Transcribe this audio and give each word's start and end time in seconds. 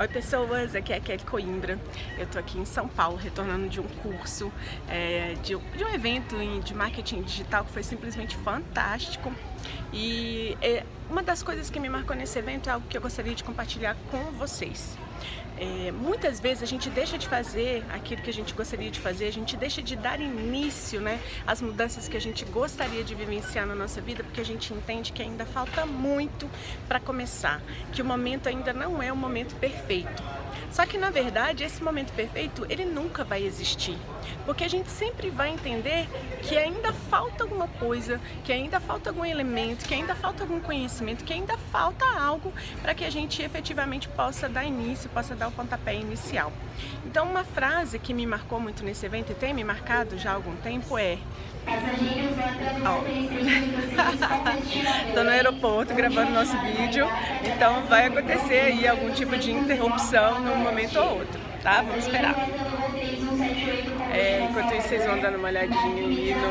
Oi 0.00 0.06
pessoas, 0.06 0.76
aqui 0.76 0.92
é 0.92 0.96
a 0.98 1.00
Kelly 1.00 1.24
Coimbra. 1.24 1.76
Eu 2.16 2.24
tô 2.28 2.38
aqui 2.38 2.56
em 2.56 2.64
São 2.64 2.86
Paulo, 2.86 3.16
retornando 3.16 3.68
de 3.68 3.80
um 3.80 3.88
curso, 4.00 4.52
é, 4.88 5.34
de, 5.42 5.56
de, 5.56 5.84
um 5.84 5.88
evento 5.92 6.36
de 6.62 6.72
marketing 6.72 7.22
digital 7.22 7.64
que 7.64 7.72
foi 7.72 7.82
simplesmente 7.82 8.36
fantástico. 8.36 9.34
E 9.92 10.56
é, 10.60 10.84
uma 11.10 11.22
das 11.22 11.42
coisas 11.42 11.70
que 11.70 11.80
me 11.80 11.88
marcou 11.88 12.14
nesse 12.14 12.38
evento 12.38 12.68
é 12.68 12.72
algo 12.72 12.86
que 12.88 12.96
eu 12.96 13.00
gostaria 13.00 13.34
de 13.34 13.42
compartilhar 13.42 13.96
com 14.10 14.18
vocês. 14.32 14.96
É, 15.60 15.90
muitas 15.90 16.38
vezes 16.38 16.62
a 16.62 16.66
gente 16.66 16.88
deixa 16.88 17.18
de 17.18 17.26
fazer 17.26 17.84
aquilo 17.92 18.22
que 18.22 18.30
a 18.30 18.32
gente 18.32 18.54
gostaria 18.54 18.90
de 18.90 19.00
fazer, 19.00 19.26
a 19.26 19.32
gente 19.32 19.56
deixa 19.56 19.82
de 19.82 19.96
dar 19.96 20.20
início 20.20 21.00
né, 21.00 21.18
às 21.44 21.60
mudanças 21.60 22.06
que 22.06 22.16
a 22.16 22.20
gente 22.20 22.44
gostaria 22.44 23.02
de 23.02 23.12
vivenciar 23.12 23.66
na 23.66 23.74
nossa 23.74 24.00
vida, 24.00 24.22
porque 24.22 24.40
a 24.40 24.44
gente 24.44 24.72
entende 24.72 25.10
que 25.10 25.20
ainda 25.20 25.44
falta 25.44 25.84
muito 25.84 26.48
para 26.86 27.00
começar, 27.00 27.60
que 27.92 28.00
o 28.00 28.04
momento 28.04 28.48
ainda 28.48 28.72
não 28.72 29.02
é 29.02 29.12
o 29.12 29.16
momento 29.16 29.56
perfeito. 29.56 30.22
Só 30.70 30.86
que 30.86 30.98
na 30.98 31.10
verdade 31.10 31.64
esse 31.64 31.82
momento 31.82 32.12
perfeito 32.12 32.66
ele 32.68 32.84
nunca 32.84 33.24
vai 33.24 33.42
existir, 33.42 33.96
porque 34.44 34.64
a 34.64 34.68
gente 34.68 34.90
sempre 34.90 35.30
vai 35.30 35.50
entender 35.50 36.06
que 36.42 36.56
ainda 36.56 36.92
falta 36.92 37.44
alguma 37.44 37.68
coisa, 37.68 38.20
que 38.44 38.52
ainda 38.52 38.80
falta 38.80 39.10
algum 39.10 39.24
elemento, 39.24 39.86
que 39.86 39.94
ainda 39.94 40.14
falta 40.14 40.44
algum 40.44 40.60
conhecimento, 40.60 41.24
que 41.24 41.32
ainda 41.32 41.56
falta 41.72 42.04
algo 42.18 42.52
para 42.82 42.94
que 42.94 43.04
a 43.04 43.10
gente 43.10 43.42
efetivamente 43.42 44.08
possa 44.08 44.48
dar 44.48 44.64
início, 44.64 45.10
possa 45.10 45.34
dar 45.34 45.48
o 45.48 45.52
pontapé 45.52 45.94
inicial. 45.94 46.52
Então 47.04 47.26
uma 47.26 47.44
frase 47.44 47.98
que 47.98 48.14
me 48.14 48.26
marcou 48.26 48.60
muito 48.60 48.84
nesse 48.84 49.06
evento 49.06 49.32
e 49.32 49.34
tem 49.34 49.54
me 49.54 49.64
marcado 49.64 50.18
já 50.18 50.30
há 50.30 50.34
algum 50.34 50.54
tempo 50.56 50.98
é 50.98 51.18
Estou 55.08 55.24
no 55.24 55.30
aeroporto 55.30 55.94
gravando 55.94 56.32
nosso 56.32 56.58
vídeo, 56.60 57.06
então 57.44 57.82
vai 57.86 58.06
acontecer 58.06 58.60
aí 58.60 58.88
algum 58.88 59.12
tipo 59.12 59.36
de 59.36 59.52
interrupção 59.52 60.34
num 60.58 60.64
momento 60.64 60.98
ou 60.98 61.18
outro, 61.20 61.40
tá? 61.62 61.82
Vamos 61.82 62.04
esperar. 62.04 62.34
É, 64.12 64.44
enquanto 64.48 64.74
isso, 64.74 64.88
vocês 64.88 65.06
vão 65.06 65.20
dando 65.20 65.38
uma 65.38 65.48
olhadinha 65.48 66.02
aí 66.02 66.34
no, 66.34 66.50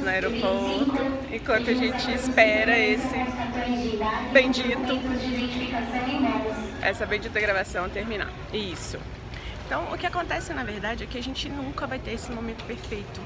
no 0.00 0.08
aeroporto, 0.08 1.18
enquanto 1.32 1.70
a 1.70 1.74
gente 1.74 2.12
espera 2.12 2.78
esse 2.78 3.16
bendito, 4.32 5.00
essa 6.82 7.04
bendita 7.06 7.40
gravação 7.40 7.88
terminar. 7.88 8.30
Isso. 8.52 8.98
Então, 9.66 9.84
o 9.92 9.98
que 9.98 10.06
acontece 10.06 10.52
na 10.52 10.62
verdade 10.64 11.04
é 11.04 11.06
que 11.06 11.18
a 11.18 11.22
gente 11.22 11.48
nunca 11.48 11.86
vai 11.86 11.98
ter 11.98 12.12
esse 12.14 12.30
momento 12.30 12.64
perfeito. 12.64 13.20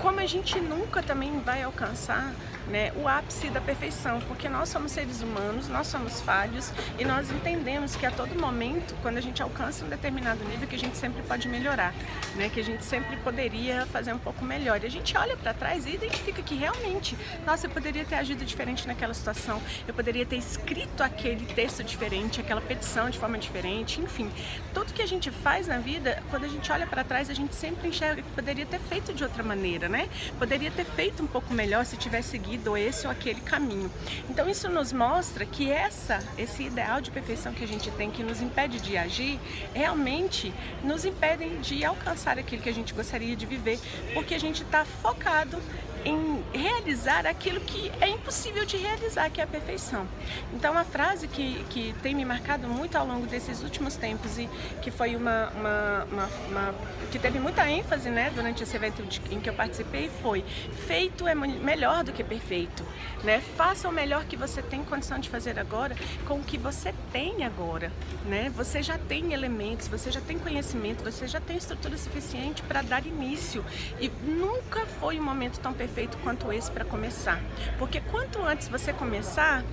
Como 0.00 0.20
a 0.20 0.26
gente 0.26 0.60
nunca 0.60 1.02
também 1.02 1.40
vai 1.40 1.62
alcançar 1.62 2.32
né, 2.68 2.92
o 2.96 3.08
ápice 3.08 3.48
da 3.50 3.60
perfeição, 3.60 4.20
porque 4.28 4.48
nós 4.48 4.68
somos 4.68 4.92
seres 4.92 5.22
humanos, 5.22 5.68
nós 5.68 5.86
somos 5.86 6.20
falhos 6.20 6.70
e 6.98 7.04
nós 7.04 7.30
entendemos 7.30 7.96
que 7.96 8.06
a 8.06 8.10
todo 8.10 8.38
momento, 8.38 8.94
quando 9.02 9.16
a 9.16 9.20
gente 9.20 9.42
alcança 9.42 9.84
um 9.84 9.88
determinado 9.88 10.44
nível, 10.44 10.68
que 10.68 10.76
a 10.76 10.78
gente 10.78 10.96
sempre 10.96 11.22
pode 11.22 11.48
melhorar, 11.48 11.94
né, 12.36 12.48
que 12.48 12.60
a 12.60 12.64
gente 12.64 12.84
sempre 12.84 13.16
poderia 13.18 13.86
fazer 13.86 14.12
um 14.12 14.18
pouco 14.18 14.44
melhor. 14.44 14.82
E 14.82 14.86
a 14.86 14.90
gente 14.90 15.16
olha 15.16 15.36
para 15.36 15.54
trás 15.54 15.86
e 15.86 15.94
identifica 15.94 16.42
que 16.42 16.54
realmente, 16.54 17.16
nossa, 17.46 17.66
eu 17.66 17.70
poderia 17.70 18.04
ter 18.04 18.16
agido 18.16 18.44
diferente 18.44 18.86
naquela 18.86 19.14
situação, 19.14 19.60
eu 19.86 19.94
poderia 19.94 20.26
ter 20.26 20.36
escrito 20.36 21.02
aquele 21.02 21.46
texto 21.46 21.82
diferente, 21.82 22.40
aquela 22.40 22.60
petição 22.60 23.10
de 23.10 23.18
forma 23.18 23.38
diferente, 23.38 24.00
enfim. 24.00 24.30
Tudo 24.74 24.92
que 24.92 25.02
a 25.02 25.06
gente 25.06 25.30
faz 25.30 25.66
na 25.66 25.78
vida, 25.78 26.22
quando 26.30 26.44
a 26.44 26.48
gente 26.48 26.70
olha 26.70 26.86
para 26.86 27.02
trás, 27.02 27.30
a 27.30 27.34
gente 27.34 27.54
sempre 27.54 27.88
enxerga 27.88 28.22
que 28.22 28.30
poderia 28.30 28.66
ter 28.66 28.78
feito 28.80 29.12
de 29.14 29.24
outra 29.24 29.42
maneira, 29.42 29.87
né? 29.88 30.08
Poderia 30.38 30.70
ter 30.70 30.84
feito 30.84 31.22
um 31.22 31.26
pouco 31.26 31.52
melhor 31.52 31.84
se 31.84 31.96
tivesse 31.96 32.30
seguido 32.30 32.76
esse 32.76 33.06
ou 33.06 33.12
aquele 33.12 33.40
caminho. 33.40 33.90
Então 34.28 34.48
isso 34.48 34.68
nos 34.68 34.92
mostra 34.92 35.44
que 35.44 35.70
essa, 35.70 36.22
esse 36.36 36.64
ideal 36.64 37.00
de 37.00 37.10
perfeição 37.10 37.52
que 37.52 37.64
a 37.64 37.66
gente 37.66 37.90
tem, 37.92 38.10
que 38.10 38.22
nos 38.22 38.40
impede 38.40 38.80
de 38.80 38.96
agir, 38.96 39.38
realmente 39.74 40.52
nos 40.82 41.04
impedem 41.04 41.60
de 41.60 41.84
alcançar 41.84 42.38
aquilo 42.38 42.62
que 42.62 42.68
a 42.68 42.74
gente 42.74 42.92
gostaria 42.92 43.34
de 43.34 43.46
viver, 43.46 43.78
porque 44.14 44.34
a 44.34 44.40
gente 44.40 44.62
está 44.62 44.84
focado 44.84 45.60
em 46.08 46.42
realizar 46.58 47.26
aquilo 47.26 47.60
que 47.60 47.92
é 48.00 48.08
impossível 48.08 48.64
de 48.64 48.78
realizar, 48.78 49.28
que 49.30 49.40
é 49.40 49.44
a 49.44 49.46
perfeição. 49.46 50.06
Então, 50.54 50.72
uma 50.72 50.84
frase 50.84 51.28
que, 51.28 51.62
que 51.68 51.94
tem 52.02 52.14
me 52.14 52.24
marcado 52.24 52.66
muito 52.66 52.96
ao 52.96 53.06
longo 53.06 53.26
desses 53.26 53.62
últimos 53.62 53.96
tempos 53.96 54.38
e 54.38 54.48
que 54.80 54.90
foi 54.90 55.14
uma, 55.14 55.50
uma, 55.50 56.04
uma, 56.10 56.30
uma 56.48 56.74
que 57.10 57.18
teve 57.18 57.38
muita 57.38 57.68
ênfase 57.68 58.08
né, 58.08 58.30
durante 58.34 58.62
esse 58.62 58.74
evento 58.74 59.02
em 59.30 59.40
que 59.40 59.50
eu 59.50 59.54
participei 59.54 60.10
foi 60.22 60.44
feito 60.86 61.28
é 61.28 61.34
melhor 61.34 62.02
do 62.04 62.12
que 62.12 62.24
perfeito. 62.24 62.82
Né? 63.22 63.42
Faça 63.56 63.88
o 63.88 63.92
melhor 63.92 64.24
que 64.24 64.36
você 64.36 64.62
tem 64.62 64.82
condição 64.84 65.18
de 65.18 65.28
fazer 65.28 65.58
agora 65.58 65.94
com 66.26 66.34
o 66.34 66.42
que 66.42 66.56
você 66.56 66.94
tem 67.12 67.44
agora. 67.44 67.92
Né? 68.24 68.50
Você 68.56 68.82
já 68.82 68.96
tem 68.96 69.32
elementos, 69.34 69.88
você 69.88 70.10
já 70.10 70.20
tem 70.20 70.38
conhecimento, 70.38 71.04
você 71.04 71.26
já 71.26 71.40
tem 71.40 71.56
estrutura 71.56 71.98
suficiente 71.98 72.62
para 72.62 72.80
dar 72.80 73.06
início. 73.06 73.64
E 74.00 74.08
nunca 74.24 74.86
foi 75.00 75.20
um 75.20 75.22
momento 75.22 75.60
tão 75.60 75.72
perfeito 75.72 75.97
perfeito 75.98 76.16
quanto 76.18 76.52
esse 76.52 76.70
para 76.70 76.84
começar. 76.84 77.40
Porque 77.78 78.00
quanto 78.00 78.40
antes 78.42 78.68
você 78.68 78.92
começar, 78.92 79.64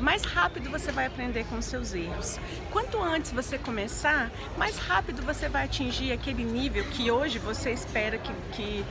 mais 0.00 0.24
rápido 0.24 0.70
você 0.70 0.90
vai 0.90 1.06
aprender 1.06 1.44
com 1.44 1.60
seus 1.62 1.94
erros. 1.94 2.38
Quanto 2.70 3.02
antes 3.02 3.32
você 3.32 3.58
começar, 3.58 4.30
mais 4.56 4.78
rápido 4.78 5.22
você 5.22 5.48
vai 5.48 5.64
atingir 5.64 6.12
aquele 6.12 6.44
nível 6.44 6.84
que 6.84 7.10
hoje 7.10 7.38
você 7.38 7.70
espera 7.70 8.18
que, 8.18 8.32
que, 8.52 8.84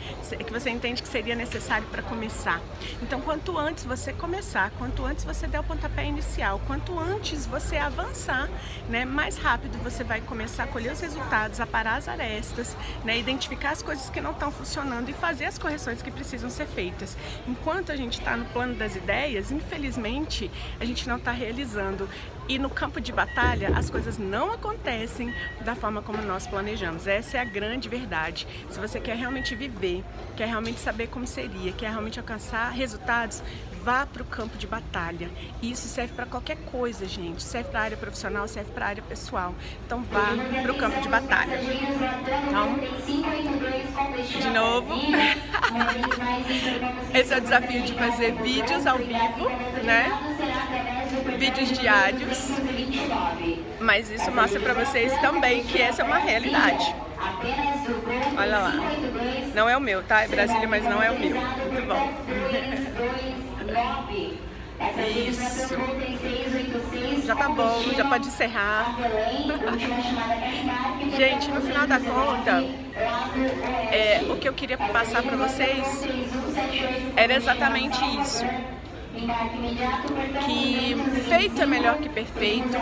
que 0.43 0.51
você 0.51 0.69
entende 0.69 1.01
que 1.01 1.07
seria 1.07 1.35
necessário 1.35 1.87
para 1.87 2.01
começar. 2.01 2.61
Então, 3.01 3.21
quanto 3.21 3.57
antes 3.57 3.83
você 3.83 4.13
começar, 4.13 4.71
quanto 4.77 5.05
antes 5.05 5.23
você 5.23 5.47
der 5.47 5.59
o 5.59 5.63
pontapé 5.63 6.05
inicial, 6.05 6.61
quanto 6.65 6.97
antes 6.97 7.45
você 7.45 7.77
avançar, 7.77 8.49
né, 8.89 9.05
mais 9.05 9.37
rápido 9.37 9.77
você 9.83 10.03
vai 10.03 10.21
começar 10.21 10.63
a 10.63 10.67
colher 10.67 10.93
os 10.93 11.01
resultados, 11.01 11.59
a 11.59 11.67
parar 11.67 11.95
as 11.95 12.07
arestas, 12.07 12.75
né, 13.03 13.17
identificar 13.17 13.71
as 13.71 13.81
coisas 13.81 14.09
que 14.09 14.21
não 14.21 14.31
estão 14.31 14.51
funcionando 14.51 15.09
e 15.09 15.13
fazer 15.13 15.45
as 15.45 15.57
correções 15.57 16.01
que 16.01 16.11
precisam 16.11 16.49
ser 16.49 16.67
feitas. 16.67 17.17
Enquanto 17.47 17.91
a 17.91 17.95
gente 17.95 18.19
está 18.19 18.37
no 18.37 18.45
plano 18.45 18.75
das 18.75 18.95
ideias, 18.95 19.51
infelizmente, 19.51 20.49
a 20.79 20.85
gente 20.85 20.92
gente 20.93 21.09
não 21.09 21.17
está 21.17 21.31
realizando. 21.31 22.07
E 22.47 22.59
no 22.59 22.69
campo 22.69 22.99
de 22.99 23.11
batalha, 23.11 23.71
as 23.75 23.89
coisas 23.89 24.17
não 24.17 24.51
acontecem 24.51 25.33
da 25.63 25.75
forma 25.75 26.01
como 26.01 26.21
nós 26.21 26.45
planejamos. 26.45 27.07
Essa 27.07 27.37
é 27.37 27.39
a 27.39 27.45
grande 27.45 27.87
verdade. 27.87 28.45
Se 28.69 28.79
você 28.79 28.99
quer 28.99 29.15
realmente 29.15 29.55
viver, 29.55 30.03
quer 30.35 30.47
realmente 30.47 30.79
saber 30.79 31.07
como 31.07 31.25
seria, 31.25 31.71
quer 31.71 31.89
realmente 31.89 32.19
alcançar 32.19 32.69
resultados, 32.71 33.41
vá 33.83 34.05
para 34.05 34.21
o 34.21 34.25
campo 34.25 34.57
de 34.57 34.67
batalha. 34.67 35.29
Isso 35.61 35.87
serve 35.87 36.13
para 36.13 36.25
qualquer 36.25 36.57
coisa, 36.57 37.05
gente. 37.05 37.43
Serve 37.43 37.69
para 37.69 37.79
a 37.79 37.83
área 37.83 37.97
profissional, 37.97 38.47
serve 38.47 38.71
para 38.71 38.85
a 38.85 38.89
área 38.89 39.03
pessoal. 39.03 39.55
Então 39.85 40.03
vá 40.03 40.27
para 40.61 40.71
o 40.71 40.77
campo 40.77 41.01
de 41.01 41.09
batalha. 41.09 41.59
Então, 42.47 42.79
de 44.41 44.49
novo, 44.49 44.93
esse 47.13 47.33
é 47.33 47.37
o 47.37 47.41
desafio 47.41 47.81
de 47.81 47.93
fazer 47.93 48.33
vídeos 48.33 48.85
ao 48.85 48.97
vivo, 48.97 49.49
né? 49.83 50.33
vídeos 51.37 51.77
diários, 51.77 52.49
mas 53.79 54.09
isso 54.09 54.31
mostra 54.31 54.59
para 54.59 54.73
vocês 54.73 55.11
também 55.19 55.63
que 55.63 55.81
essa 55.81 56.01
é 56.01 56.05
uma 56.05 56.17
realidade. 56.17 56.95
Olha 58.37 58.57
lá. 58.59 58.73
Não 59.53 59.69
é 59.69 59.77
o 59.77 59.81
meu, 59.81 60.03
tá? 60.03 60.23
É 60.23 60.27
Brasília, 60.27 60.67
mas 60.67 60.83
não 60.83 61.01
é 61.01 61.11
o 61.11 61.19
meu. 61.19 61.35
Muito 61.35 61.87
bom. 61.87 62.13
Isso. 65.27 65.75
Já 67.25 67.35
tá 67.35 67.49
bom, 67.49 67.81
já 67.95 68.05
pode 68.05 68.27
encerrar. 68.27 68.95
Gente, 71.15 71.51
no 71.51 71.61
final 71.61 71.87
da 71.87 71.99
conta, 71.99 72.63
é, 73.91 74.23
o 74.29 74.37
que 74.37 74.47
eu 74.47 74.53
queria 74.53 74.77
passar 74.77 75.23
para 75.23 75.37
vocês 75.37 76.05
era 77.15 77.33
exatamente 77.33 77.99
isso 78.19 78.45
que 80.45 80.95
feito 81.29 81.61
é 81.61 81.65
melhor 81.65 81.97
que 81.97 82.09
perfeito 82.09 82.75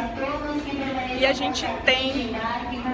e 1.20 1.26
a 1.26 1.34
gente 1.34 1.66
tem 1.85 2.32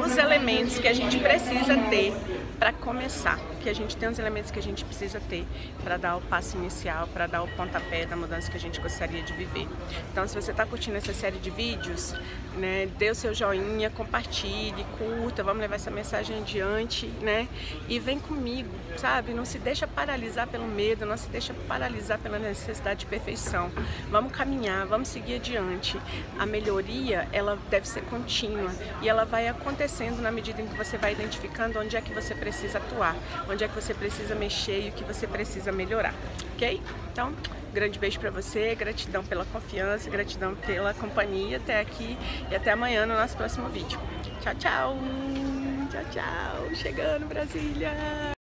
os 0.04 0.18
elementos 0.18 0.80
que 0.80 0.88
a 0.88 0.94
gente 0.94 1.20
precisa 1.20 1.78
ter 1.90 2.14
para 2.58 2.74
começar, 2.74 3.40
que 3.62 3.70
a 3.70 3.74
gente 3.74 3.96
tem 3.96 4.10
os 4.10 4.18
elementos 4.18 4.50
que 4.50 4.58
a 4.58 4.62
gente 4.62 4.84
precisa 4.84 5.20
ter 5.20 5.46
para 5.84 5.98
dar 5.98 6.16
o 6.16 6.22
passo 6.22 6.58
inicial, 6.58 7.08
para 7.08 7.28
dar 7.28 7.44
o 7.44 7.48
pontapé 7.50 8.06
da 8.08 8.16
mudança 8.16 8.50
que 8.50 8.58
a 8.58 8.60
gente 8.60 8.82
gostaria 8.82 9.22
de 9.22 9.32
viver. 9.34 9.68
Então, 10.12 10.28
se 10.28 10.34
você 10.34 10.50
está 10.50 10.66
curtindo 10.66 10.98
essa 10.98 11.14
série 11.14 11.38
de 11.38 11.52
vídeos, 11.52 12.16
né, 12.56 12.88
dê 12.98 13.12
o 13.12 13.16
seu 13.16 13.34
joinha, 13.36 13.92
compartilhe, 13.92 14.84
curta, 14.98 15.44
vamos 15.44 15.62
levar 15.62 15.76
essa 15.76 15.92
mensagem 15.92 16.40
adiante, 16.40 17.06
né? 17.22 17.48
E 17.88 18.00
vem 18.00 18.20
comigo, 18.20 18.72
sabe? 18.98 19.34
Não 19.34 19.46
se 19.46 19.60
deixa 19.60 19.86
paralisar 19.88 20.48
pelo 20.48 20.66
medo, 20.66 21.06
não 21.06 21.16
se 21.16 21.30
deixa 21.30 21.54
paralisar 21.68 22.18
pela 22.18 22.40
necessidade 22.40 23.02
de 23.02 23.06
perfeição 23.06 23.27
perfeição. 23.28 23.70
Vamos 24.10 24.32
caminhar, 24.32 24.86
vamos 24.86 25.10
seguir 25.10 25.36
adiante. 25.36 26.00
A 26.40 26.46
melhoria, 26.46 27.28
ela 27.34 27.58
deve 27.70 27.88
ser 27.88 28.02
contínua 28.04 28.72
e 29.02 29.10
ela 29.10 29.26
vai 29.26 29.48
acontecendo 29.50 30.22
na 30.22 30.32
medida 30.32 30.62
em 30.62 30.68
que 30.68 30.76
você 30.76 30.98
vai 30.98 31.12
identificando 31.12 31.80
onde 31.80 31.98
é 31.98 32.02
que 32.02 32.14
você 32.14 32.34
precisa 32.34 32.78
atuar, 32.78 33.16
onde 33.50 33.64
é 33.64 33.68
que 33.68 33.76
você 33.76 33.94
precisa 33.94 34.34
mexer 34.34 34.86
e 34.86 34.90
o 34.90 34.92
que 34.94 35.04
você 35.04 35.28
precisa 35.28 35.72
melhorar, 35.72 36.14
ok? 36.56 36.82
Então, 37.12 37.34
grande 37.74 38.00
beijo 38.00 38.20
para 38.20 38.32
você, 38.32 38.74
gratidão 38.76 39.24
pela 39.24 39.46
confiança, 39.46 40.10
gratidão 40.10 40.56
pela 40.56 40.94
companhia 40.94 41.58
até 41.58 41.82
aqui 41.82 42.18
e 42.50 42.56
até 42.56 42.72
amanhã 42.72 43.06
no 43.06 43.16
nosso 43.16 43.36
próximo 43.36 43.68
vídeo. 43.70 44.00
Tchau, 44.42 44.56
tchau! 44.56 44.98
Tchau, 45.92 46.04
tchau! 46.12 46.76
Chegando, 46.76 47.28
Brasília! 47.28 48.36